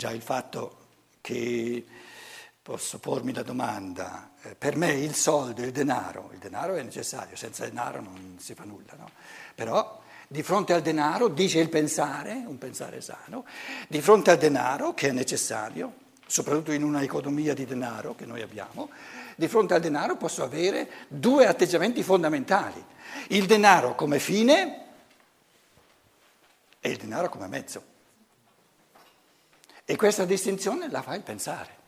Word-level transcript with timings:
già 0.00 0.10
il 0.12 0.22
fatto 0.22 0.76
che 1.20 1.84
posso 2.62 2.98
pormi 2.98 3.34
la 3.34 3.42
domanda, 3.42 4.30
eh, 4.40 4.54
per 4.54 4.74
me 4.74 4.92
il 4.92 5.14
soldo, 5.14 5.60
il 5.60 5.72
denaro, 5.72 6.30
il 6.32 6.38
denaro 6.38 6.76
è 6.76 6.82
necessario, 6.82 7.36
senza 7.36 7.66
denaro 7.66 8.00
non 8.00 8.38
si 8.40 8.54
fa 8.54 8.64
nulla, 8.64 8.94
no? 8.96 9.10
Però 9.54 10.00
di 10.26 10.42
fronte 10.42 10.72
al 10.72 10.80
denaro 10.80 11.28
dice 11.28 11.58
il 11.58 11.68
pensare, 11.68 12.32
un 12.46 12.56
pensare 12.56 13.02
sano, 13.02 13.44
di 13.88 14.00
fronte 14.00 14.30
al 14.30 14.38
denaro 14.38 14.94
che 14.94 15.08
è 15.08 15.12
necessario, 15.12 15.92
soprattutto 16.26 16.72
in 16.72 16.82
una 16.82 17.02
economia 17.02 17.52
di 17.52 17.66
denaro 17.66 18.14
che 18.14 18.24
noi 18.24 18.40
abbiamo, 18.40 18.88
di 19.36 19.48
fronte 19.48 19.74
al 19.74 19.80
denaro 19.82 20.16
posso 20.16 20.42
avere 20.42 20.88
due 21.08 21.46
atteggiamenti 21.46 22.02
fondamentali, 22.02 22.82
il 23.28 23.44
denaro 23.44 23.94
come 23.94 24.18
fine 24.18 24.86
e 26.80 26.88
il 26.88 26.96
denaro 26.96 27.28
come 27.28 27.48
mezzo. 27.48 27.89
E 29.90 29.96
questa 29.96 30.24
distinzione 30.24 30.88
la 30.88 31.02
fa 31.02 31.16
il 31.16 31.22
pensare. 31.22 31.78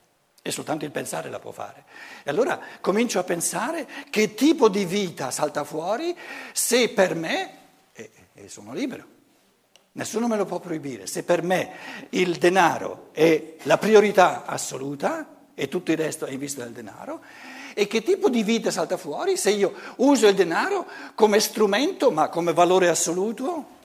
E 0.41 0.51
soltanto 0.51 0.83
il 0.83 0.91
pensare 0.91 1.29
la 1.29 1.39
può 1.39 1.51
fare. 1.51 1.85
E 2.23 2.29
allora 2.29 2.59
comincio 2.81 3.17
a 3.17 3.23
pensare 3.23 3.87
che 4.09 4.33
tipo 4.33 4.67
di 4.67 4.83
vita 4.83 5.31
salta 5.31 5.63
fuori 5.63 6.13
se 6.51 6.89
per 6.89 7.15
me, 7.15 7.57
e, 7.93 8.11
e 8.33 8.49
sono 8.49 8.73
libero, 8.73 9.05
nessuno 9.93 10.27
me 10.27 10.35
lo 10.35 10.43
può 10.43 10.59
proibire, 10.59 11.07
se 11.07 11.23
per 11.23 11.43
me 11.43 12.07
il 12.09 12.35
denaro 12.35 13.07
è 13.13 13.53
la 13.61 13.77
priorità 13.77 14.43
assoluta 14.43 15.25
e 15.53 15.69
tutto 15.69 15.91
il 15.91 15.97
resto 15.97 16.25
è 16.25 16.31
in 16.31 16.39
vista 16.39 16.61
del 16.61 16.73
denaro, 16.73 17.21
e 17.73 17.87
che 17.87 18.03
tipo 18.03 18.27
di 18.27 18.43
vita 18.43 18.69
salta 18.69 18.97
fuori 18.97 19.37
se 19.37 19.51
io 19.51 19.73
uso 19.97 20.27
il 20.27 20.35
denaro 20.35 20.85
come 21.15 21.39
strumento 21.39 22.11
ma 22.11 22.27
come 22.27 22.51
valore 22.51 22.89
assoluto? 22.89 23.79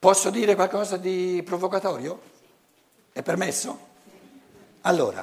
Posso 0.00 0.30
dire 0.30 0.54
qualcosa 0.54 0.96
di 0.96 1.42
provocatorio? 1.44 2.22
È 3.12 3.20
permesso? 3.20 3.88
Allora, 4.80 5.22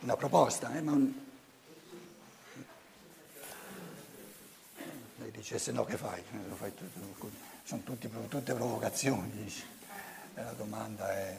una 0.00 0.16
proposta, 0.16 0.70
eh, 0.76 0.82
ma 0.82 0.92
un... 0.92 1.12
Lei 5.16 5.30
dice 5.30 5.58
se 5.58 5.72
no 5.72 5.86
che 5.86 5.96
fai? 5.96 6.22
Sono 7.64 7.80
tutti, 7.84 8.10
tutte 8.28 8.52
provocazioni, 8.52 9.30
dice. 9.30 9.64
La 10.34 10.52
domanda 10.58 11.10
è, 11.10 11.34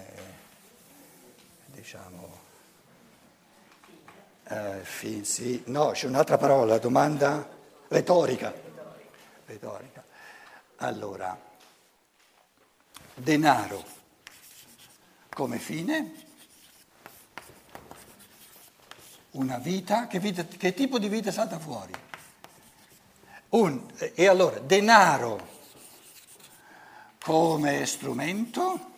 diciamo, 1.67 2.39
eh, 4.45 4.79
fi, 4.81 5.23
sì. 5.23 5.61
no, 5.67 5.91
c'è 5.91 6.07
un'altra 6.07 6.39
parola, 6.39 6.79
domanda 6.79 7.47
retorica. 7.89 8.51
Retorica. 9.45 10.03
Allora 10.77 11.51
denaro 13.15 13.83
come 15.29 15.57
fine, 15.59 16.13
una 19.31 19.57
vita, 19.57 20.07
che, 20.07 20.19
vita, 20.19 20.45
che 20.45 20.73
tipo 20.73 20.99
di 20.99 21.09
vita 21.09 21.31
salta 21.31 21.59
fuori? 21.59 21.93
Un, 23.49 23.85
e 23.97 24.27
allora, 24.27 24.59
denaro 24.59 25.51
come 27.23 27.85
strumento. 27.85 28.91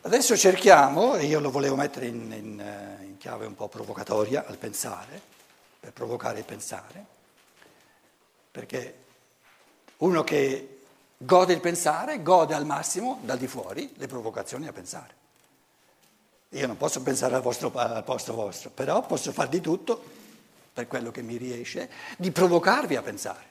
Adesso 0.00 0.36
cerchiamo, 0.36 1.16
e 1.16 1.26
io 1.26 1.40
lo 1.40 1.50
volevo 1.50 1.76
mettere 1.76 2.06
in, 2.06 2.32
in, 2.32 2.98
in 3.02 3.16
chiave 3.18 3.46
un 3.46 3.54
po' 3.54 3.68
provocatoria 3.68 4.46
al 4.46 4.56
pensare, 4.56 5.20
per 5.78 5.92
provocare 5.92 6.38
il 6.38 6.44
pensare, 6.44 7.04
perché 8.50 9.06
uno 9.98 10.22
che 10.24 10.80
gode 11.16 11.52
il 11.52 11.60
pensare, 11.60 12.22
gode 12.22 12.54
al 12.54 12.64
massimo 12.64 13.20
dal 13.22 13.38
di 13.38 13.46
fuori 13.46 13.92
le 13.96 14.06
provocazioni 14.06 14.66
a 14.66 14.72
pensare. 14.72 15.16
Io 16.50 16.66
non 16.66 16.76
posso 16.76 17.02
pensare 17.02 17.34
al, 17.34 17.42
vostro, 17.42 17.72
al 17.74 18.04
posto 18.04 18.34
vostro, 18.34 18.70
però 18.70 19.04
posso 19.04 19.32
fare 19.32 19.48
di 19.50 19.60
tutto, 19.60 20.02
per 20.72 20.86
quello 20.86 21.10
che 21.10 21.22
mi 21.22 21.36
riesce, 21.36 21.90
di 22.16 22.30
provocarvi 22.30 22.96
a 22.96 23.02
pensare. 23.02 23.46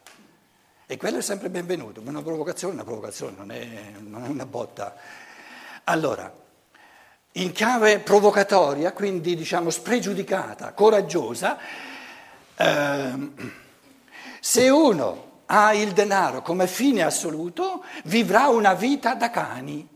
E 0.88 0.97
quello 0.97 1.18
è 1.18 1.22
sempre 1.22 1.50
benvenuto. 1.50 2.02
Una 2.03 2.22
provocazione 2.22 2.74
è 2.74 2.75
una 2.75 2.85
provocazione, 2.85 3.35
non 3.38 3.52
è, 3.52 3.94
non 4.00 4.24
è 4.24 4.28
una 4.29 4.46
botta. 4.46 4.96
Allora, 5.84 6.34
in 7.34 7.52
chiave 7.52 8.00
provocatoria, 8.00 8.94
quindi 8.94 9.35
diciamo 9.35 9.69
spregiudicata, 9.69 10.72
coraggiosa, 10.74 11.58
eh, 12.56 13.31
se 14.40 14.69
uno 14.69 15.26
ha 15.47 15.74
il 15.74 15.94
denaro 15.94 16.41
come 16.41 16.68
fine 16.68 17.03
assoluto, 17.03 17.84
vivrà 18.06 18.47
una 18.47 18.74
vita 18.74 19.13
da 19.16 19.30
cani. 19.30 19.88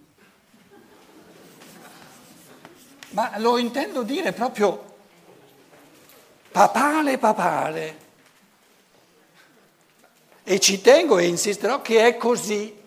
Ma 3.10 3.38
lo 3.38 3.58
intendo 3.58 4.04
dire 4.04 4.32
proprio 4.32 4.90
papale 6.52 7.18
papale. 7.18 8.10
E 10.44 10.60
ci 10.60 10.82
tengo 10.82 11.18
e 11.18 11.28
insisterò 11.28 11.82
che 11.82 12.06
è 12.06 12.18
così. 12.18 12.80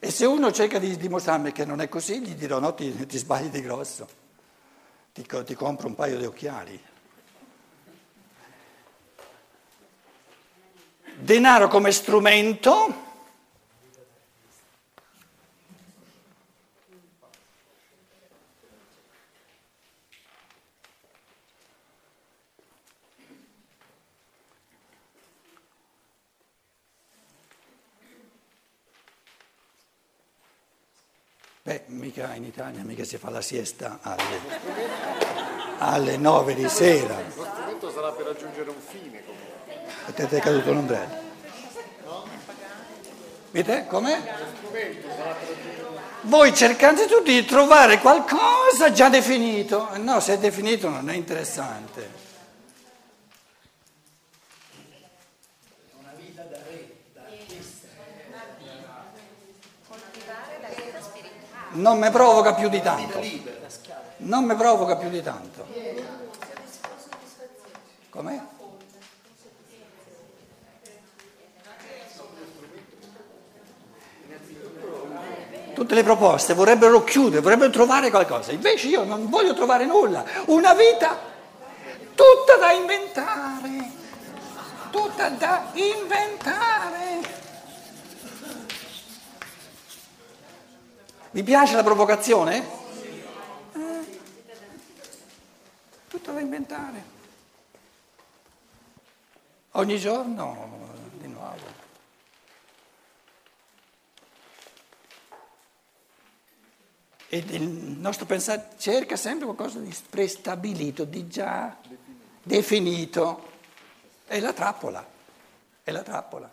E 0.00 0.10
se 0.10 0.26
uno 0.26 0.52
cerca 0.52 0.78
di 0.78 0.96
dimostrarmi 0.96 1.52
che 1.52 1.64
non 1.64 1.80
è 1.80 1.88
così, 1.88 2.20
gli 2.20 2.34
dirò 2.34 2.58
no, 2.58 2.74
ti, 2.74 3.06
ti 3.06 3.18
sbagli 3.18 3.48
di 3.48 3.60
grosso, 3.60 4.08
ti, 5.12 5.26
ti 5.44 5.54
compro 5.54 5.88
un 5.88 5.94
paio 5.94 6.18
di 6.18 6.24
occhiali. 6.24 6.80
Denaro 11.18 11.68
come 11.68 11.92
strumento. 11.92 13.06
Beh, 31.68 31.82
mica 31.88 32.34
in 32.34 32.44
Italia, 32.44 32.82
mica 32.82 33.04
si 33.04 33.18
fa 33.18 33.28
la 33.28 33.42
siesta 33.42 33.98
alle, 34.00 34.40
alle 35.80 36.16
9 36.16 36.54
di 36.54 36.66
sera. 36.66 37.20
Lo 37.20 37.44
strumento 37.44 37.90
sarà 37.90 38.10
per 38.12 38.24
raggiungere 38.24 38.70
un 38.70 38.80
fine. 38.80 39.07
A 40.08 40.12
te 40.12 40.26
è 40.26 40.40
caduto 40.40 40.72
l'ombrello. 40.72 41.26
Vedete 43.50 43.86
come? 43.86 44.24
Voi 46.22 46.54
cercate 46.54 47.04
tutti 47.04 47.30
di 47.30 47.44
trovare 47.44 47.98
qualcosa 47.98 48.90
già 48.90 49.10
definito. 49.10 49.90
No, 49.98 50.18
se 50.20 50.34
è 50.34 50.38
definito 50.38 50.88
non 50.88 51.10
è 51.10 51.14
interessante. 51.14 52.26
Non 61.72 61.98
mi 61.98 62.10
provoca 62.10 62.54
più 62.54 62.70
di 62.70 62.80
tanto. 62.80 63.20
Non 64.18 64.44
mi 64.44 64.54
provoca 64.56 64.96
più 64.96 65.10
di 65.10 65.22
tanto. 65.22 65.66
Com'è? 68.08 68.56
Tutte 75.78 75.94
le 75.94 76.02
proposte 76.02 76.54
vorrebbero 76.54 77.04
chiudere, 77.04 77.40
vorrebbero 77.40 77.70
trovare 77.70 78.10
qualcosa. 78.10 78.50
Invece 78.50 78.88
io 78.88 79.04
non 79.04 79.28
voglio 79.28 79.54
trovare 79.54 79.84
nulla. 79.84 80.24
Una 80.46 80.74
vita 80.74 81.16
tutta 82.16 82.56
da 82.58 82.72
inventare. 82.72 83.92
Tutta 84.90 85.28
da 85.28 85.70
inventare. 85.74 87.20
Vi 91.30 91.42
piace 91.44 91.76
la 91.76 91.84
provocazione? 91.84 92.68
Eh, 93.72 94.18
tutta 96.08 96.32
da 96.32 96.40
inventare. 96.40 97.04
Ogni 99.70 99.96
giorno 99.96 100.96
di 101.20 101.28
nuovo. 101.28 101.78
E 107.30 107.44
il 107.46 107.68
nostro 107.68 108.24
pensare 108.24 108.70
cerca 108.78 109.16
sempre 109.16 109.44
qualcosa 109.44 109.78
di 109.80 109.94
prestabilito, 110.08 111.04
di 111.04 111.28
già 111.28 111.76
definito. 112.42 113.50
È 114.26 114.40
la 114.40 114.54
trappola, 114.54 115.06
è 115.82 115.90
la 115.90 116.02
trappola. 116.02 116.50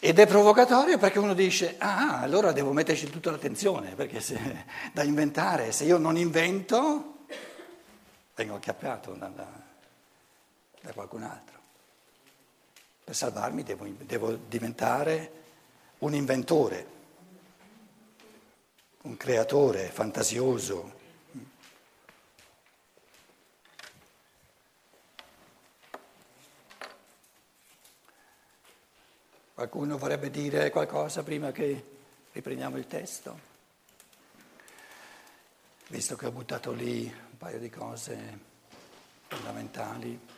Ed 0.00 0.16
è 0.20 0.26
provocatorio 0.28 0.96
perché 0.96 1.18
uno 1.18 1.34
dice, 1.34 1.74
ah, 1.78 2.20
allora 2.20 2.52
devo 2.52 2.72
metterci 2.72 3.10
tutta 3.10 3.32
l'attenzione, 3.32 3.96
perché 3.96 4.20
se, 4.20 4.38
da 4.94 5.02
inventare, 5.02 5.72
se 5.72 5.84
io 5.84 5.98
non 5.98 6.16
invento, 6.16 7.24
vengo 8.36 8.54
acchiappato 8.54 9.14
da, 9.14 9.26
da, 9.26 9.48
da 10.82 10.92
qualcun 10.92 11.24
altro. 11.24 11.58
Per 13.02 13.16
salvarmi 13.16 13.64
devo, 13.64 13.86
devo 14.02 14.38
diventare 14.46 15.46
un 15.98 16.14
inventore, 16.14 16.86
un 19.02 19.16
creatore 19.16 19.88
fantasioso. 19.88 20.96
Qualcuno 29.54 29.98
vorrebbe 29.98 30.30
dire 30.30 30.70
qualcosa 30.70 31.24
prima 31.24 31.50
che 31.50 31.84
riprendiamo 32.30 32.76
il 32.76 32.86
testo? 32.86 33.46
Visto 35.88 36.14
che 36.14 36.26
ho 36.26 36.30
buttato 36.30 36.70
lì 36.70 37.04
un 37.06 37.36
paio 37.36 37.58
di 37.58 37.68
cose 37.68 38.38
fondamentali. 39.26 40.37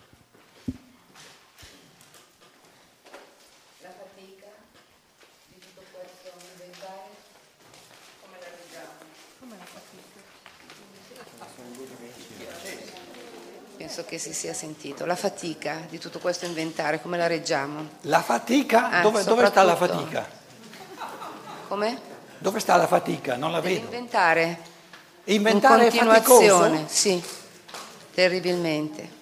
Penso 13.91 14.05
che 14.05 14.19
si 14.19 14.33
sia 14.33 14.55
sentito. 14.55 15.05
La 15.05 15.17
fatica 15.17 15.81
di 15.89 15.99
tutto 15.99 16.21
questo 16.21 16.45
inventare, 16.45 17.03
come 17.03 17.17
la 17.17 17.27
reggiamo? 17.27 17.89
La 18.03 18.23
fatica? 18.23 18.89
Ah, 18.89 19.03
dove, 19.03 19.25
dove, 19.25 19.47
sta 19.47 19.65
la 19.65 19.75
fatica? 19.75 20.29
Come? 21.67 22.01
Dove 22.39 22.61
sta 22.61 22.77
la 22.77 22.87
fatica? 22.87 23.35
Non 23.35 23.51
la 23.51 23.61
vedo. 23.61 23.87
Inventare. 23.87 24.59
Inventare 25.25 25.87
in 25.87 25.91
continuazione, 25.91 26.85
sì, 26.87 27.21
terribilmente. 28.15 29.19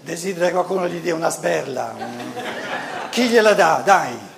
Desidera 0.00 0.46
che 0.46 0.52
qualcuno 0.52 0.86
gli 0.88 1.00
dia 1.00 1.14
una 1.14 1.30
sberla. 1.30 1.96
Chi 3.08 3.28
gliela 3.28 3.54
dà? 3.54 3.80
Dai. 3.82 4.28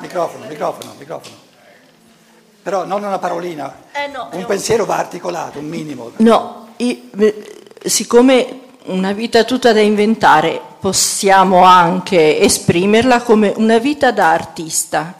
Microfono, 0.00 0.46
microfono, 0.46 0.94
microfono. 0.98 1.36
Però 2.62 2.84
non 2.84 3.02
una 3.02 3.18
parolina, 3.18 3.74
eh 3.92 4.06
no, 4.08 4.28
un 4.32 4.44
pensiero 4.44 4.84
va 4.84 4.98
articolato, 4.98 5.58
un 5.58 5.66
minimo. 5.66 6.10
No, 6.16 6.68
siccome 7.82 8.60
una 8.84 9.12
vita 9.12 9.44
tutta 9.44 9.72
da 9.72 9.80
inventare, 9.80 10.60
possiamo 10.78 11.64
anche 11.64 12.38
esprimerla 12.38 13.22
come 13.22 13.52
una 13.56 13.78
vita 13.78 14.10
da 14.10 14.30
artista. 14.30 15.18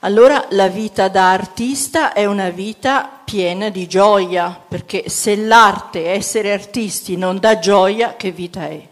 Allora 0.00 0.46
la 0.50 0.68
vita 0.68 1.08
da 1.08 1.30
artista 1.30 2.12
è 2.12 2.24
una 2.24 2.50
vita 2.50 3.20
piena 3.24 3.68
di 3.68 3.86
gioia, 3.86 4.60
perché 4.68 5.08
se 5.08 5.36
l'arte, 5.36 6.10
essere 6.10 6.52
artisti, 6.52 7.16
non 7.16 7.38
dà 7.38 7.58
gioia, 7.58 8.14
che 8.16 8.30
vita 8.30 8.68
è? 8.68 8.87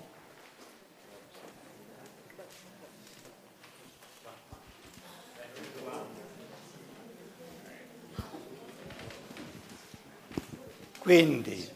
Quindi, 11.06 11.70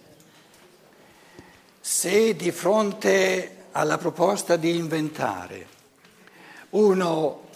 se 1.80 2.34
di 2.34 2.50
fronte 2.50 3.66
alla 3.70 3.96
proposta 3.96 4.56
di 4.56 4.74
inventare 4.74 5.68
uno 6.70 7.46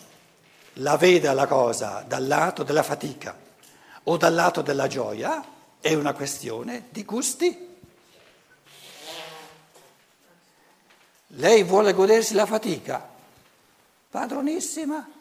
la 0.75 0.97
veda 0.97 1.33
la 1.33 1.49
cosa 1.49 2.05
dal 2.07 2.29
lato 2.29 2.63
della 2.63 2.85
fatica 2.85 3.37
o 4.05 4.17
dal 4.17 4.35
lato 4.35 4.63
della 4.63 4.87
gioia, 4.87 5.45
è 5.81 5.93
una 5.95 6.13
questione 6.13 6.85
di 6.91 7.05
gusti. 7.05 7.77
Lei 11.27 11.65
vuole 11.65 11.93
godersi 11.93 12.35
la 12.35 12.47
fatica? 12.47 13.05
Padronissima. 14.11 15.14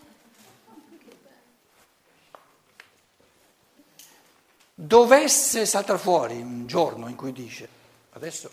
Dovesse 4.74 5.66
saltare 5.66 6.00
fuori 6.00 6.42
un 6.42 6.66
giorno 6.66 7.08
in 7.08 7.16
cui 7.16 7.32
dice 7.32 7.70
adesso 8.14 8.50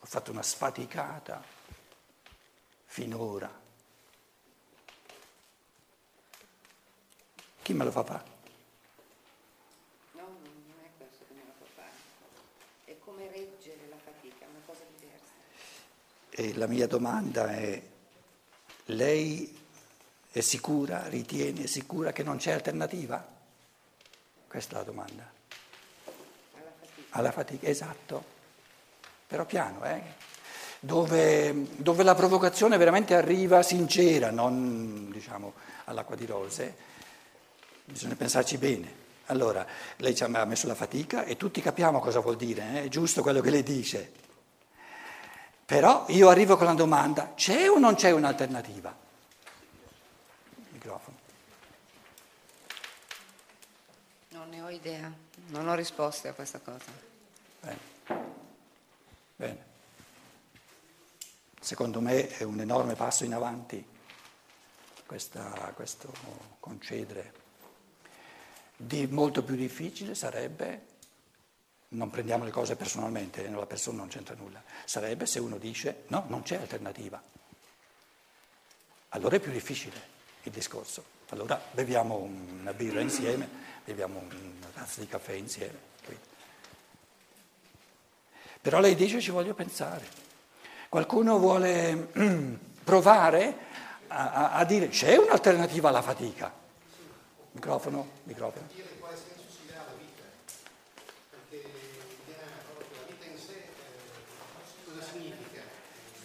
ho 0.00 0.06
fatto 0.06 0.30
una 0.30 0.42
sfaticata 0.42 1.42
finora, 2.84 3.50
chi 7.62 7.72
me 7.72 7.84
lo 7.84 7.90
fa 7.90 8.04
fare? 8.04 8.24
No, 10.12 10.22
non 10.22 10.76
è 10.84 10.90
questo 10.96 11.24
che 11.26 11.34
me 11.34 11.42
lo 11.46 11.52
fa 11.58 11.64
fare, 11.74 11.90
è 12.84 12.98
come 12.98 13.28
reggere 13.30 13.88
la 13.88 13.96
fatica, 13.96 14.44
è 14.44 14.48
una 14.48 14.60
cosa 14.66 14.82
diversa. 14.96 15.32
E 16.30 16.54
la 16.54 16.66
mia 16.66 16.86
domanda 16.86 17.50
è, 17.50 17.82
lei 18.86 19.58
è 20.30 20.40
sicura, 20.40 21.08
ritiene 21.08 21.66
sicura 21.66 22.12
che 22.12 22.22
non 22.22 22.36
c'è 22.36 22.52
alternativa? 22.52 23.33
Questa 24.54 24.76
è 24.76 24.78
la 24.78 24.84
domanda. 24.84 25.28
Alla 27.10 27.32
fatica. 27.32 27.66
Esatto. 27.66 28.24
Però 29.26 29.44
piano, 29.46 29.84
eh? 29.84 30.00
Dove, 30.78 31.66
dove, 31.74 32.04
la 32.04 32.14
provocazione 32.14 32.76
veramente 32.76 33.16
arriva 33.16 33.64
sincera, 33.64 34.30
non 34.30 35.10
diciamo 35.10 35.54
all'acqua 35.86 36.14
di 36.14 36.24
rose, 36.24 36.76
bisogna 37.84 38.14
pensarci 38.14 38.56
bene. 38.56 38.94
Allora, 39.26 39.66
lei 39.96 40.14
ci 40.14 40.22
ha 40.22 40.28
messo 40.28 40.68
la 40.68 40.76
fatica 40.76 41.24
e 41.24 41.36
tutti 41.36 41.60
capiamo 41.60 41.98
cosa 41.98 42.20
vuol 42.20 42.36
dire, 42.36 42.62
eh? 42.74 42.82
è 42.84 42.88
giusto 42.88 43.22
quello 43.22 43.40
che 43.40 43.50
lei 43.50 43.64
dice. 43.64 44.12
Però 45.66 46.04
io 46.10 46.28
arrivo 46.28 46.56
con 46.56 46.66
la 46.66 46.74
domanda, 46.74 47.32
c'è 47.34 47.68
o 47.68 47.80
non 47.80 47.96
c'è 47.96 48.12
un'alternativa? 48.12 48.96
Microfono. 50.70 51.13
Ho 54.52 54.70
idea, 54.70 55.12
non 55.48 55.68
ho 55.68 55.74
risposte 55.74 56.28
a 56.28 56.32
questa 56.32 56.58
cosa. 56.58 56.90
Bene. 57.60 57.78
Bene. 59.36 59.64
Secondo 61.60 62.00
me 62.00 62.28
è 62.28 62.42
un 62.42 62.60
enorme 62.60 62.94
passo 62.94 63.24
in 63.24 63.32
avanti 63.32 63.84
questa, 65.06 65.72
questo 65.74 66.12
concedere. 66.60 67.42
Di 68.76 69.06
molto 69.06 69.42
più 69.42 69.54
difficile 69.54 70.14
sarebbe, 70.14 70.86
non 71.88 72.10
prendiamo 72.10 72.44
le 72.44 72.50
cose 72.50 72.76
personalmente, 72.76 73.48
la 73.48 73.66
persona 73.66 73.98
non 73.98 74.08
c'entra 74.08 74.34
nulla, 74.34 74.62
sarebbe 74.84 75.26
se 75.26 75.38
uno 75.38 75.56
dice 75.58 76.04
no, 76.08 76.24
non 76.28 76.42
c'è 76.42 76.56
alternativa. 76.56 77.22
Allora 79.10 79.36
è 79.36 79.40
più 79.40 79.52
difficile 79.52 80.12
il 80.42 80.52
discorso. 80.52 81.04
Allora 81.34 81.60
beviamo 81.72 82.30
una 82.60 82.72
birra 82.72 83.00
insieme, 83.00 83.48
beviamo 83.84 84.20
una 84.20 84.68
tazza 84.72 85.00
di 85.00 85.08
caffè 85.08 85.32
insieme. 85.32 85.92
Però 88.60 88.78
lei 88.78 88.94
dice 88.94 89.20
ci 89.20 89.32
voglio 89.32 89.52
pensare. 89.52 90.06
Qualcuno 90.88 91.40
vuole 91.40 92.08
provare 92.84 93.56
a, 94.06 94.30
a, 94.30 94.52
a 94.52 94.64
dire 94.64 94.88
c'è 94.90 95.16
un'alternativa 95.16 95.88
alla 95.88 96.02
fatica. 96.02 96.52
Microfono, 97.50 98.10
microfono. 98.22 98.68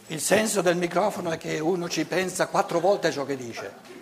Il 0.06 0.22
senso 0.22 0.62
del 0.62 0.78
microfono 0.78 1.32
è 1.32 1.38
che 1.40 1.58
uno 1.58 1.90
ci 1.90 2.06
pensa 2.06 2.48
quattro 2.48 2.80
volte 2.80 3.08
a 3.08 3.12
ciò 3.12 3.26
che 3.26 3.36
dice. 3.36 3.99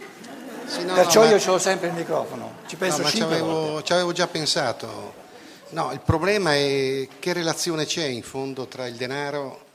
Sì, 0.68 0.84
no, 0.84 0.94
Perciò 0.96 1.24
no, 1.24 1.30
io 1.30 1.44
ma... 1.46 1.52
ho 1.54 1.58
sempre 1.58 1.88
il 1.88 1.94
microfono, 1.94 2.58
ci 2.68 2.76
penso 2.76 3.02
no, 3.02 3.08
cinque 3.08 3.40
volte. 3.40 3.86
Ci 3.86 3.94
avevo 3.94 4.12
già 4.12 4.28
pensato. 4.28 5.26
No, 5.70 5.92
il 5.94 6.02
problema 6.02 6.56
è 6.56 7.08
che 7.20 7.34
relazione 7.34 7.86
c'è 7.86 8.06
in 8.06 8.24
fondo 8.24 8.68
tra 8.68 8.86
il 8.86 8.96
denaro, 8.96 9.66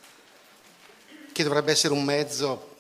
che 1.33 1.43
dovrebbe 1.43 1.73
essere 1.73 1.95
un 1.95 2.05
mezzo 2.05 2.77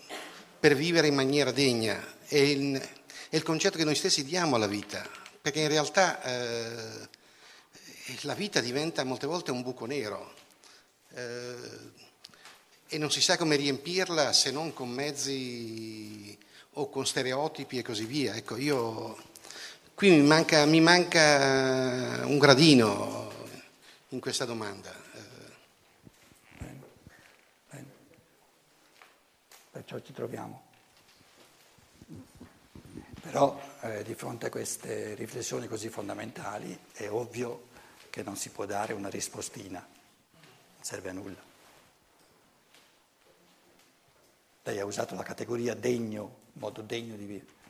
per 0.60 0.74
vivere 0.74 1.06
in 1.06 1.14
maniera 1.14 1.50
degna, 1.52 2.00
e 2.28 2.50
il, 2.50 2.76
e 2.76 3.36
il 3.36 3.42
concetto 3.42 3.78
che 3.78 3.84
noi 3.84 3.94
stessi 3.94 4.24
diamo 4.24 4.56
alla 4.56 4.66
vita, 4.66 5.02
perché 5.40 5.60
in 5.60 5.68
realtà 5.68 6.22
eh, 6.22 7.08
la 8.20 8.34
vita 8.34 8.60
diventa 8.60 9.04
molte 9.04 9.26
volte 9.26 9.50
un 9.50 9.62
buco 9.62 9.86
nero. 9.86 10.34
Eh, 11.14 12.00
e 12.88 12.98
non 12.98 13.10
si 13.10 13.22
sa 13.22 13.38
come 13.38 13.56
riempirla 13.56 14.34
se 14.34 14.50
non 14.50 14.74
con 14.74 14.90
mezzi 14.90 16.38
o 16.74 16.88
con 16.88 17.06
stereotipi 17.06 17.78
e 17.78 17.82
così 17.82 18.04
via. 18.04 18.34
Ecco, 18.34 18.56
io 18.56 19.16
qui 19.94 20.10
mi 20.10 20.22
manca, 20.22 20.64
mi 20.64 20.80
manca 20.80 22.22
un 22.24 22.38
gradino 22.38 23.30
in 24.08 24.20
questa 24.20 24.44
domanda. 24.44 24.92
Bene, 26.58 26.80
bene. 27.70 27.86
Perciò 29.70 29.98
ci 30.00 30.12
troviamo. 30.12 30.70
Però 33.20 33.60
eh, 33.82 34.02
di 34.02 34.14
fronte 34.14 34.46
a 34.46 34.50
queste 34.50 35.14
riflessioni 35.14 35.68
così 35.68 35.88
fondamentali 35.88 36.76
è 36.92 37.08
ovvio 37.08 37.68
che 38.10 38.22
non 38.22 38.36
si 38.36 38.50
può 38.50 38.66
dare 38.66 38.92
una 38.92 39.08
rispostina, 39.08 39.78
non 39.80 40.82
serve 40.82 41.08
a 41.08 41.12
nulla. 41.12 41.50
Lei 44.64 44.78
ha 44.78 44.84
usato 44.84 45.14
la 45.14 45.22
categoria 45.22 45.74
degno, 45.74 46.40
modo 46.54 46.82
degno 46.82 47.16
di 47.16 47.24
vivere. 47.24 47.60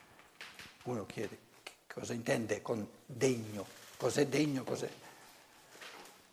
Uno 0.85 1.07
chiede 1.07 1.51
cosa 1.93 2.15
intende 2.15 2.63
con 2.63 2.87
degno, 3.05 3.67
cos'è 3.97 4.27
degno, 4.27 4.65
cos'è. 4.65 4.91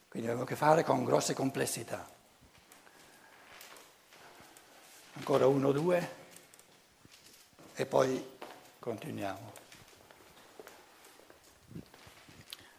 Quindi 0.08 0.28
abbiamo 0.30 0.46
a 0.46 0.48
che 0.50 0.56
fare 0.56 0.84
con 0.84 1.04
grosse 1.04 1.34
complessità. 1.34 2.10
Ancora 5.14 5.48
uno, 5.48 5.72
due 5.72 6.18
e 7.76 7.86
poi 7.86 8.26
continuiamo. 8.80 9.52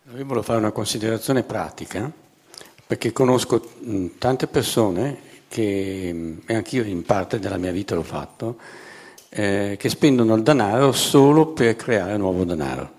Io 0.04 0.24
volevo 0.24 0.42
fare 0.42 0.58
una 0.58 0.72
considerazione 0.72 1.44
pratica, 1.44 2.10
perché 2.86 3.12
conosco 3.12 3.60
tante 4.18 4.46
persone 4.48 5.44
che, 5.46 6.40
e 6.44 6.54
anch'io 6.54 6.82
in 6.82 7.04
parte 7.04 7.38
della 7.38 7.58
mia 7.58 7.70
vita 7.70 7.94
l'ho 7.94 8.02
fatto, 8.02 8.58
eh, 9.30 9.76
che 9.78 9.88
spendono 9.88 10.34
il 10.34 10.42
denaro 10.42 10.92
solo 10.92 11.46
per 11.46 11.76
creare 11.76 12.16
nuovo 12.16 12.44
denaro. 12.44 12.98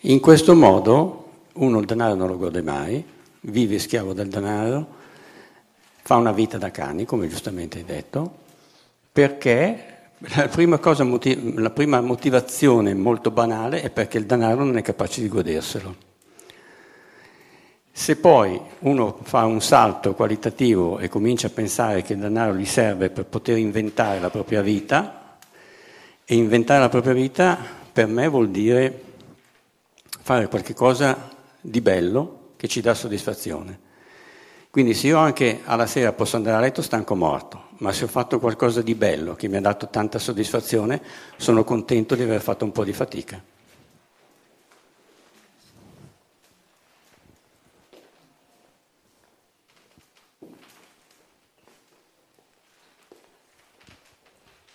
In 0.00 0.20
questo 0.20 0.54
modo 0.54 1.18
uno 1.54 1.78
il 1.78 1.86
denaro 1.86 2.14
non 2.14 2.28
lo 2.28 2.36
gode 2.36 2.62
mai, 2.62 3.02
vive 3.40 3.78
schiavo 3.78 4.12
del 4.12 4.28
denaro, 4.28 4.86
fa 6.02 6.16
una 6.16 6.32
vita 6.32 6.58
da 6.58 6.70
cani, 6.70 7.04
come 7.04 7.28
giustamente 7.28 7.78
hai 7.78 7.84
detto, 7.84 8.38
perché 9.12 9.86
la 10.18 10.48
prima, 10.48 10.78
cosa, 10.78 11.04
la 11.04 11.70
prima 11.70 12.00
motivazione 12.00 12.94
molto 12.94 13.30
banale 13.30 13.82
è 13.82 13.90
perché 13.90 14.18
il 14.18 14.26
denaro 14.26 14.64
non 14.64 14.76
è 14.76 14.82
capace 14.82 15.20
di 15.20 15.28
goderselo. 15.28 16.10
Se 18.02 18.16
poi 18.16 18.60
uno 18.80 19.16
fa 19.22 19.44
un 19.44 19.62
salto 19.62 20.14
qualitativo 20.14 20.98
e 20.98 21.08
comincia 21.08 21.46
a 21.46 21.50
pensare 21.50 22.02
che 22.02 22.14
il 22.14 22.18
denaro 22.18 22.52
gli 22.52 22.66
serve 22.66 23.10
per 23.10 23.26
poter 23.26 23.58
inventare 23.58 24.18
la 24.18 24.28
propria 24.28 24.60
vita, 24.60 25.36
e 26.24 26.34
inventare 26.34 26.80
la 26.80 26.88
propria 26.88 27.12
vita 27.12 27.56
per 27.92 28.08
me 28.08 28.26
vuol 28.26 28.50
dire 28.50 29.02
fare 30.20 30.48
qualcosa 30.48 31.30
di 31.60 31.80
bello 31.80 32.54
che 32.56 32.66
ci 32.66 32.80
dà 32.80 32.92
soddisfazione. 32.92 33.78
Quindi 34.68 34.94
se 34.94 35.06
io 35.06 35.18
anche 35.18 35.60
alla 35.62 35.86
sera 35.86 36.12
posso 36.12 36.34
andare 36.34 36.56
a 36.56 36.60
letto 36.60 36.82
stanco 36.82 37.14
morto, 37.14 37.66
ma 37.78 37.92
se 37.92 38.02
ho 38.02 38.08
fatto 38.08 38.40
qualcosa 38.40 38.82
di 38.82 38.96
bello 38.96 39.36
che 39.36 39.46
mi 39.46 39.58
ha 39.58 39.60
dato 39.60 39.86
tanta 39.86 40.18
soddisfazione, 40.18 41.00
sono 41.36 41.62
contento 41.62 42.16
di 42.16 42.24
aver 42.24 42.40
fatto 42.40 42.64
un 42.64 42.72
po' 42.72 42.82
di 42.82 42.92
fatica. 42.92 43.40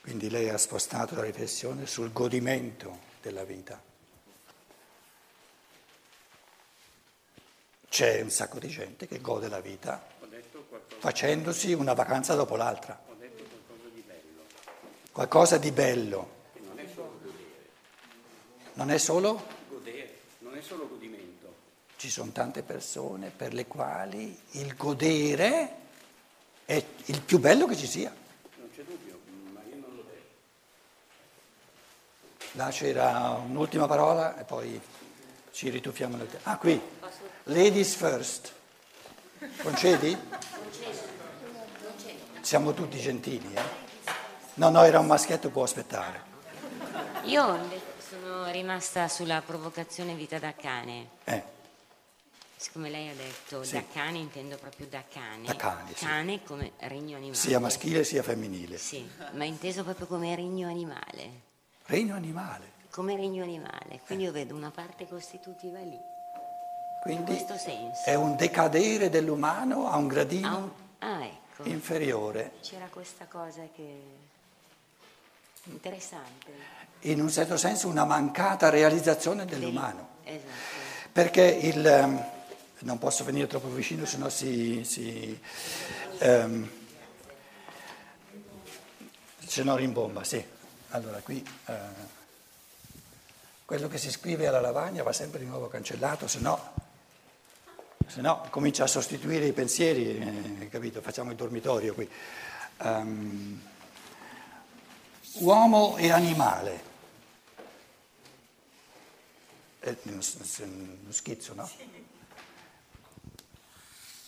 Quindi 0.07 0.29
lei 0.29 0.47
ha 0.47 0.57
spostato 0.57 1.15
la 1.15 1.23
riflessione 1.23 1.85
sul 1.85 2.13
godimento 2.13 2.97
della 3.21 3.43
vita. 3.43 3.83
C'è 7.89 8.21
un 8.21 8.29
sacco 8.29 8.57
di 8.57 8.69
gente 8.69 9.05
che 9.05 9.19
gode 9.19 9.49
la 9.49 9.59
vita 9.59 10.01
facendosi 10.99 11.73
una 11.73 11.91
vacanza 11.91 12.35
dopo 12.35 12.55
l'altra. 12.55 12.97
Qualcosa 15.11 15.57
di 15.57 15.71
bello. 15.73 16.35
Non 18.75 18.89
è 18.89 18.97
solo? 18.97 19.45
Godere, 19.67 20.19
non 20.37 20.55
è 20.55 20.61
solo 20.61 20.87
godimento. 20.87 21.53
Ci 21.97 22.09
sono 22.09 22.31
tante 22.31 22.63
persone 22.63 23.29
per 23.29 23.53
le 23.53 23.67
quali 23.67 24.39
il 24.51 24.73
godere 24.77 25.75
è 26.63 26.81
il 27.07 27.21
più 27.23 27.39
bello 27.39 27.65
che 27.65 27.75
ci 27.75 27.87
sia. 27.87 28.25
Là 32.57 32.69
c'era 32.71 33.39
un'ultima 33.45 33.85
parola 33.85 34.35
e 34.35 34.43
poi 34.43 34.81
ci 35.51 35.69
rituffiamo 35.69 36.17
nel 36.17 36.27
tempo. 36.27 36.49
Ah, 36.49 36.57
qui. 36.57 36.81
Ladies 37.43 37.93
first. 37.93 38.51
Concedi? 39.61 40.17
Siamo 42.41 42.73
tutti 42.73 42.99
gentili, 42.99 43.53
eh? 43.53 43.61
No, 44.55 44.69
no, 44.69 44.81
era 44.81 44.97
un 44.97 45.05
maschietto, 45.05 45.51
può 45.51 45.61
aspettare. 45.61 46.23
Io 47.25 47.59
sono 47.99 48.49
rimasta 48.49 49.07
sulla 49.07 49.43
provocazione 49.45 50.15
vita 50.15 50.39
da 50.39 50.55
cane. 50.55 51.09
Eh. 51.25 51.43
Siccome 52.55 52.89
lei 52.89 53.09
ha 53.09 53.13
detto 53.13 53.63
Sì. 53.63 53.73
da 53.73 53.83
cane, 53.93 54.17
intendo 54.17 54.57
proprio 54.57 54.87
da 54.87 55.03
cane. 55.07 55.45
Da 55.45 55.55
cane, 55.55 55.91
sì. 55.93 56.05
Cane 56.05 56.43
come 56.43 56.71
regno 56.79 57.17
animale. 57.17 57.35
Sia 57.37 57.59
maschile 57.59 58.03
sia 58.03 58.23
femminile. 58.23 58.79
Sì, 58.79 59.07
ma 59.33 59.43
inteso 59.43 59.83
proprio 59.83 60.07
come 60.07 60.33
regno 60.35 60.67
animale. 60.67 61.45
Regno 61.87 62.15
animale. 62.15 62.71
Come 62.91 63.15
regno 63.15 63.43
animale. 63.43 64.01
Quindi 64.05 64.25
io 64.25 64.31
vedo 64.31 64.55
una 64.55 64.71
parte 64.71 65.07
costitutiva 65.07 65.79
lì. 65.79 65.97
Quindi 67.01 67.31
In 67.31 67.37
questo 67.37 67.57
senso. 67.57 68.03
è 68.05 68.15
un 68.15 68.35
decadere 68.35 69.09
dell'umano 69.09 69.87
a 69.89 69.95
un 69.97 70.07
gradino 70.07 70.47
Ah, 70.47 70.55
un- 70.57 70.69
ah, 70.99 71.25
ecco. 71.25 71.63
inferiore. 71.69 72.53
C'era 72.61 72.87
questa 72.87 73.25
cosa 73.25 73.61
che... 73.73 74.25
Interessante. 75.65 76.51
In 77.01 77.21
un 77.21 77.29
certo 77.29 77.55
senso 77.57 77.87
una 77.87 78.05
mancata 78.05 78.69
realizzazione 78.69 79.45
dell'umano. 79.45 80.07
Esatto. 80.23 80.51
Perché 81.11 81.43
il... 81.43 81.85
ehm, 81.85 82.25
non 82.79 82.97
posso 82.97 83.23
venire 83.23 83.47
troppo 83.47 83.69
vicino, 83.69 84.05
sennò 84.05 84.27
si... 84.29 84.83
si 84.83 85.39
ehm, 86.19 86.69
se 89.45 89.63
no 89.63 89.75
rimbomba, 89.77 90.23
sì. 90.25 90.43
Allora 90.97 91.19
qui... 91.19 91.45
eh, 91.67 92.15
quello 93.65 93.87
che 93.87 93.97
si 93.99 94.09
scrive 94.09 94.47
alla 94.47 94.61
lavagna 94.61 95.03
va 95.03 95.13
sempre 95.13 95.39
di 95.39 95.45
nuovo 95.45 95.67
cancellato, 95.67 96.27
se 96.27 96.39
no, 96.39 96.73
se 98.07 98.21
no 98.21 98.47
comincia 98.49 98.85
a 98.85 98.87
sostituire 98.87 99.45
i 99.45 99.53
pensieri, 99.53 100.17
eh, 100.59 100.69
capito? 100.69 101.01
Facciamo 101.01 101.29
il 101.31 101.37
dormitorio 101.37 101.93
qui. 101.93 102.09
Ehm, 102.77 103.61
uomo 105.39 105.97
e 105.97 106.11
animale. 106.11 106.83
È 109.79 109.95
uno 110.03 110.21
s- 110.21 110.59
uno 110.63 111.11
schizzo, 111.11 111.53
no? 111.53 111.69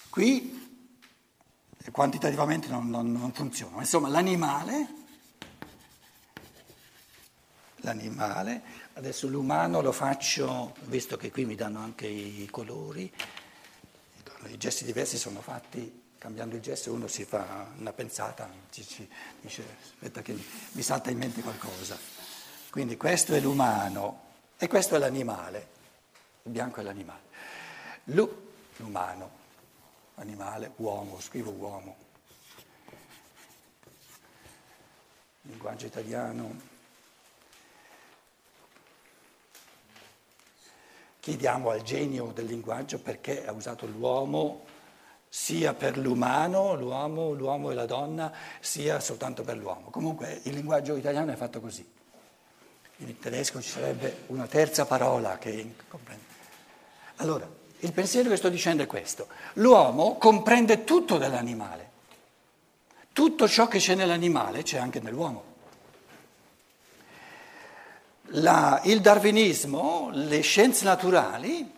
Qui 0.10 0.68
quantitativamente 1.92 2.68
non, 2.68 2.90
non- 2.90 3.12
non 3.12 3.34
funziona. 3.34 3.78
Ma 3.78 3.82
Insomma, 3.82 4.10
l'animale, 4.10 4.98
l'animale, 7.90 8.62
adesso 8.94 9.28
l'umano 9.28 9.82
lo 9.82 9.92
faccio, 9.92 10.76
visto 10.82 11.18
che 11.18 11.32
qui 11.32 11.46
mi 11.46 11.56
danno 11.56 11.80
anche 11.80 12.06
i 12.08 12.48
colori, 12.52 13.12
i 14.46 14.58
gesti 14.58 14.86
diversi 14.86 15.18
sono 15.18 15.42
fatti, 15.42 16.08
cambiando 16.18 16.56
il 16.56 16.62
gesto 16.62 16.94
uno 16.94 17.08
si 17.08 17.26
fa 17.26 17.72
una 17.78 17.92
pensata, 17.94 18.50
ci- 18.70 18.86
ci 18.86 19.10
dice 19.42 19.64
aspetta 19.82 20.22
che 20.22 20.38
mi 20.72 20.82
salta 20.82 21.10
in 21.10 21.18
mente 21.18 21.42
qualcosa. 21.42 21.98
Quindi 22.70 22.96
questo 22.98 23.34
è 23.34 23.40
l'umano 23.40 24.28
e 24.58 24.68
questo 24.68 24.96
è 24.96 25.00
l'animale, 25.00 25.68
il 26.44 26.52
bianco 26.52 26.82
è 26.82 26.84
l'animale. 26.84 27.28
Lu- 28.06 28.52
l'umano, 28.78 29.32
animale, 30.16 30.72
uomo, 30.78 31.20
scrivo 31.20 31.52
uomo. 31.52 31.98
Linguaggio 35.42 35.88
italiano. 35.88 36.78
Chiediamo 41.30 41.70
al 41.70 41.84
genio 41.84 42.32
del 42.34 42.48
linguaggio 42.48 42.98
perché 42.98 43.46
ha 43.46 43.52
usato 43.52 43.86
l'uomo 43.86 44.66
sia 45.30 45.76
per 45.76 45.96
l'umano, 45.96 46.74
l'uomo, 46.74 47.34
l'uomo 47.34 47.70
e 47.70 47.76
la 47.76 47.86
donna, 47.86 48.34
sia 48.60 49.00
soltanto 49.00 49.44
per 49.44 49.56
l'uomo. 49.56 49.92
Comunque 49.92 50.40
il 50.46 50.56
linguaggio 50.56 50.96
italiano 50.96 51.32
è 51.32 51.36
fatto 51.36 51.60
così. 51.60 51.88
In 52.98 53.20
tedesco 53.20 53.62
ci 53.62 53.70
sarebbe 53.70 54.24
una 54.28 54.48
terza 54.48 54.88
parola 54.88 55.38
che 55.38 55.76
comprende. 55.88 56.24
Allora, 57.18 57.48
il 57.78 57.94
pensiero 57.94 58.28
che 58.28 58.36
sto 58.36 58.50
dicendo 58.50 58.82
è 58.82 58.88
questo. 58.88 59.28
L'uomo 59.54 60.18
comprende 60.18 60.84
tutto 60.84 61.20
dell'animale. 61.20 61.92
Tutto 63.14 63.48
ciò 63.48 63.68
che 63.68 63.78
c'è 63.78 63.94
nell'animale 63.94 64.64
c'è 64.64 64.80
anche 64.80 65.00
nell'uomo. 65.00 65.49
La, 68.32 68.82
il 68.84 69.02
darwinismo, 69.02 70.10
le 70.14 70.42
scienze 70.42 70.84
naturali 70.86 71.78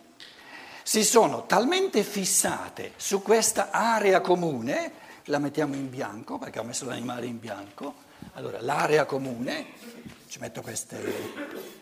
si 0.82 1.04
sono 1.04 1.46
talmente 1.46 2.02
fissate 2.02 2.92
su 2.96 3.22
questa 3.22 3.70
area 3.70 4.20
comune, 4.20 4.92
la 5.26 5.38
mettiamo 5.38 5.74
in 5.74 5.88
bianco 5.88 6.38
perché 6.38 6.58
ho 6.58 6.64
messo 6.64 6.84
l'animale 6.84 7.26
in 7.26 7.38
bianco, 7.38 7.94
allora 8.34 8.60
l'area 8.60 9.04
comune, 9.04 9.66
ci 10.28 10.38
metto 10.38 10.60
queste 10.60 11.80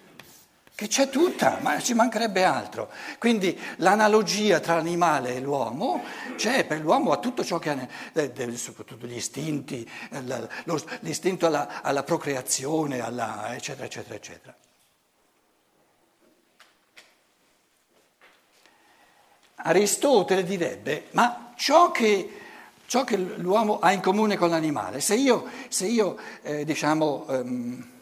che 0.80 0.88
c'è 0.88 1.10
tutta, 1.10 1.58
ma 1.60 1.78
ci 1.78 1.92
mancherebbe 1.92 2.42
altro. 2.42 2.90
Quindi 3.18 3.58
l'analogia 3.76 4.60
tra 4.60 4.76
l'animale 4.76 5.34
e 5.34 5.40
l'uomo 5.40 6.02
c'è, 6.36 6.64
per 6.64 6.80
l'uomo 6.80 7.12
ha 7.12 7.18
tutto 7.18 7.44
ciò 7.44 7.58
che 7.58 7.68
ha, 7.68 7.86
eh, 8.14 8.56
soprattutto 8.56 9.06
gli 9.06 9.16
istinti, 9.16 9.86
eh, 10.10 10.48
l'istinto 11.00 11.44
alla, 11.44 11.82
alla 11.82 12.02
procreazione, 12.02 13.00
alla, 13.00 13.54
eccetera, 13.54 13.84
eccetera, 13.84 14.14
eccetera. 14.14 14.56
Aristotele 19.56 20.44
direbbe, 20.44 21.08
ma 21.10 21.52
ciò 21.56 21.90
che, 21.90 22.40
ciò 22.86 23.04
che, 23.04 23.18
l'uomo 23.18 23.80
ha 23.80 23.92
in 23.92 24.00
comune 24.00 24.38
con 24.38 24.48
l'animale, 24.48 25.02
se 25.02 25.14
io, 25.14 25.46
se 25.68 25.84
io 25.84 26.16
eh, 26.40 26.64
diciamo... 26.64 27.26
Um, 27.28 27.98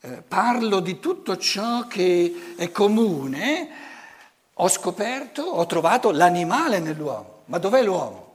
eh, 0.00 0.22
parlo 0.22 0.78
di 0.80 1.00
tutto 1.00 1.36
ciò 1.36 1.86
che 1.88 2.54
è 2.56 2.70
comune, 2.70 3.68
ho 4.54 4.68
scoperto, 4.68 5.42
ho 5.42 5.66
trovato 5.66 6.10
l'animale 6.10 6.78
nell'uomo. 6.78 7.42
Ma 7.46 7.58
dov'è 7.58 7.82
l'uomo? 7.82 8.26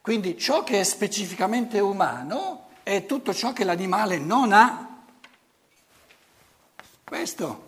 Quindi 0.00 0.38
ciò 0.38 0.64
che 0.64 0.80
è 0.80 0.84
specificamente 0.84 1.78
umano 1.80 2.68
è 2.82 3.04
tutto 3.04 3.34
ciò 3.34 3.52
che 3.52 3.64
l'animale 3.64 4.18
non 4.18 4.52
ha. 4.52 5.02
Questo, 7.04 7.64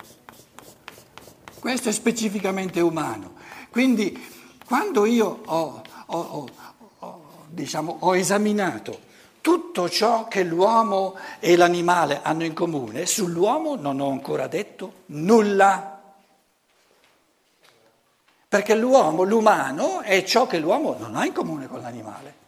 questo 1.59 1.91
è 1.91 1.93
specificamente 1.93 2.81
umano. 2.81 3.35
Quindi 3.71 4.19
quando 4.65 5.05
io 5.05 5.43
ho, 5.45 5.83
ho, 6.07 6.49
ho, 6.99 7.45
diciamo, 7.49 7.99
ho 8.01 8.17
esaminato 8.17 9.09
tutto 9.41 9.89
ciò 9.89 10.29
che 10.29 10.43
l'uomo 10.43 11.17
e 11.39 11.57
l'animale 11.57 12.21
hanno 12.23 12.45
in 12.45 12.55
comune, 12.55 13.07
sull'uomo 13.07 13.77
non 13.77 14.01
ho 14.01 14.11
ancora 14.11 14.47
detto 14.47 15.03
nulla. 15.07 16.01
Perché 18.49 18.75
l'uomo, 18.75 19.23
l'umano, 19.23 20.01
è 20.01 20.25
ciò 20.25 20.47
che 20.47 20.59
l'uomo 20.59 20.97
non 20.99 21.15
ha 21.15 21.25
in 21.25 21.33
comune 21.33 21.69
con 21.69 21.81
l'animale. 21.81 22.39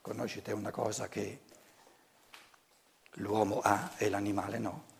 Conoscete 0.00 0.52
una 0.52 0.70
cosa 0.70 1.08
che 1.08 1.40
l'uomo 3.14 3.60
ha 3.62 3.90
e 3.96 4.08
l'animale 4.08 4.58
no? 4.58 4.93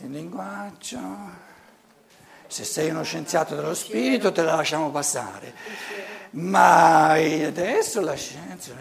Il 0.00 0.10
linguaggio. 0.10 1.44
Se 2.46 2.64
sei 2.64 2.90
uno 2.90 3.02
scienziato 3.02 3.56
dello 3.56 3.74
spirito 3.74 4.30
te 4.30 4.42
la 4.42 4.54
lasciamo 4.54 4.90
passare. 4.90 5.54
Ma 6.30 7.12
adesso 7.12 8.00
la 8.00 8.14
scienza, 8.14 8.72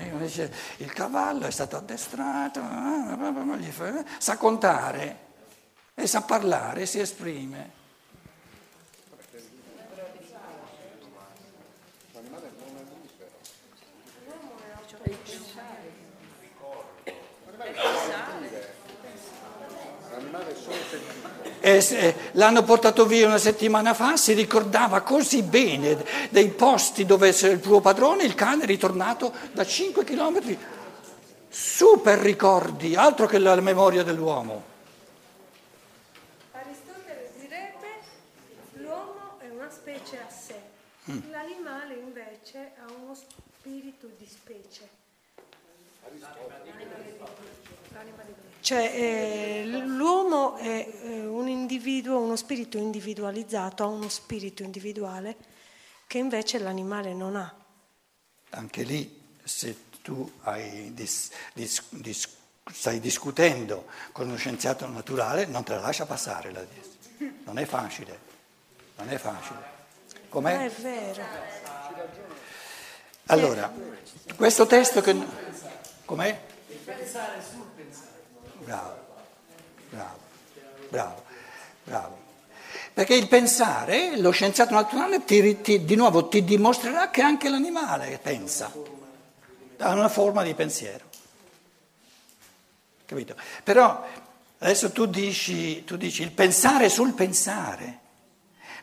il 0.78 0.94
cavallo 0.94 1.46
è 1.46 1.52
stato 1.52 1.78
addestrato, 1.78 2.62
sa 4.18 4.38
contare 4.38 5.18
e 5.94 6.06
sa 6.06 6.22
parlare, 6.22 6.86
si 6.86 7.00
esprime. 7.00 7.84
Eh, 21.66 22.16
l'hanno 22.34 22.62
portato 22.62 23.08
via 23.08 23.26
una 23.26 23.40
settimana 23.40 23.96
fa, 23.96 24.18
si 24.18 24.34
ricordava 24.34 25.02
così 25.02 25.42
bene 25.42 25.98
dei 26.30 26.50
posti 26.50 27.06
dove 27.06 27.30
il 27.30 27.60
tuo 27.60 27.82
padrone, 27.82 28.24
il 28.24 28.36
cane, 28.36 28.64
è 28.64 28.66
ritornato 28.68 29.34
da 29.52 29.66
5 29.66 30.04
chilometri. 30.04 30.58
Super 31.50 32.20
ricordi, 32.20 32.96
altro 32.96 33.26
che 33.26 33.40
la 33.40 33.60
memoria 33.62 34.04
dell'uomo. 34.04 34.64
Aristotele 36.52 37.32
direbbe 37.40 37.88
l'uomo 38.74 39.40
è 39.40 39.50
una 39.50 39.70
specie 39.72 40.18
a 40.18 40.30
sé, 40.32 40.62
mm. 41.10 41.32
l'animale 41.32 41.96
invece 41.96 42.74
ha 42.78 42.92
uno 43.02 43.16
spirito 43.16 44.08
di 44.20 44.28
specie. 44.28 44.95
Cioè, 48.66 48.92
eh, 48.96 49.64
l'uomo 49.68 50.56
è 50.56 50.92
eh, 51.04 51.24
un 51.24 51.48
individuo, 51.48 52.18
uno 52.18 52.36
spirito 52.36 52.80
individualizzato, 52.80 53.84
ha 53.84 53.86
uno 53.86 54.10
spirito 54.10 54.64
individuale 54.64 55.36
che 56.08 56.18
invece 56.18 56.58
l'animale 56.58 57.14
non 57.14 57.36
ha. 57.36 57.56
Anche 58.50 58.82
lì, 58.82 59.22
se 59.44 59.78
tu 60.02 60.32
dis, 60.88 61.30
dis, 61.54 61.84
dis, 61.90 62.28
stai 62.72 63.00
discutendo 63.00 63.86
con 64.12 64.30
uno 64.30 64.36
scienziato 64.36 64.88
naturale, 64.88 65.46
non 65.46 65.64
te 65.64 65.76
la 65.76 65.82
lascia 65.82 66.08
passare 66.08 66.52
la 66.52 66.66
Non 67.44 67.60
è 67.60 67.66
facile, 67.66 68.20
non 68.96 69.10
è 69.10 69.18
facile. 69.20 69.60
Com'è? 70.28 70.56
Non 70.56 70.64
è 70.64 70.72
vero. 70.72 71.24
Allora, 73.28 73.72
questo 74.36 74.66
testo 74.66 75.02
che... 75.02 75.16
Com'è? 76.04 76.42
Il 76.70 76.78
pensare 76.78 77.44
sul 77.48 77.66
pensare. 77.76 78.15
Bravo, 78.64 78.98
bravo, 79.90 80.20
bravo, 80.90 81.24
bravo. 81.84 82.24
Perché 82.94 83.16
il 83.16 83.28
pensare, 83.28 84.18
lo 84.18 84.32
scienziato 84.32 84.74
naturale 84.74 85.26
ti, 85.26 85.62
ti, 85.62 85.84
di 85.84 85.96
nuovo 85.96 86.28
ti 86.28 86.44
dimostrerà 86.44 87.10
che 87.10 87.22
anche 87.22 87.50
l'animale 87.50 88.20
pensa, 88.22 88.72
ha 89.78 89.94
una 89.94 90.10
forma 90.10 90.44
di 90.44 90.54
pensiero. 90.54 91.04
Capito? 93.06 93.36
Però 93.64 94.06
adesso 94.60 94.92
tu 94.92 95.06
dici, 95.06 95.84
tu 95.84 95.98
dici 95.98 96.24
il 96.24 96.32
pensare 96.32 96.90
sul 96.90 97.14
pensare, 97.14 98.00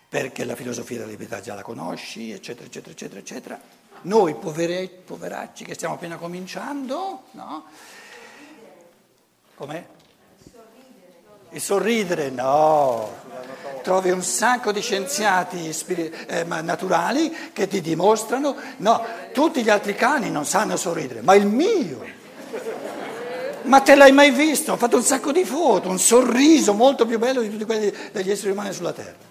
perché 0.09 0.45
la 0.45 0.57
filosofia 0.57 0.99
della 0.99 1.11
libertà 1.11 1.41
già 1.41 1.55
la 1.55 1.63
conosci, 1.63 2.31
eccetera, 2.31 2.67
eccetera, 2.67 2.93
eccetera, 2.93 3.21
eccetera. 3.21 3.61
Noi 4.03 4.35
povere, 4.35 4.89
poveracci 4.89 5.65
che 5.65 5.75
stiamo 5.75 5.95
appena 5.95 6.17
cominciando, 6.17 7.23
no? 7.31 7.65
Com'è? 9.63 9.85
Il 11.51 11.61
sorridere, 11.61 12.31
no. 12.31 13.15
Trovi 13.85 14.11
un 14.11 14.21
sacco 14.21 14.73
di 14.73 14.81
scienziati 14.81 15.73
spirit- 15.73 16.29
eh, 16.29 16.43
naturali 16.43 17.33
che 17.53 17.69
ti 17.69 17.81
dimostrano, 17.81 18.57
no, 18.79 19.05
tutti 19.33 19.63
gli 19.63 19.71
altri 19.71 19.95
cani 19.95 20.33
non 20.33 20.45
sanno 20.45 20.77
sorridere, 20.77 21.21
ma 21.21 21.37
il 21.37 21.47
mio. 21.47 22.05
Ma 23.63 23.81
te 23.83 23.95
l'hai 23.95 24.11
mai 24.11 24.33
visto? 24.33 24.73
Ho 24.73 24.77
fatto 24.77 24.97
un 24.97 25.05
sacco 25.05 25.31
di 25.31 25.45
foto, 25.45 25.89
un 25.89 26.01
sorriso 26.01 26.75
molto 26.75 27.07
più 27.07 27.21
bello 27.21 27.41
di 27.41 27.49
tutti 27.49 27.65
quelli 27.65 27.95
degli 28.11 28.33
esseri 28.33 28.51
umani 28.51 28.73
sulla 28.73 28.93
Terra. 28.93 29.31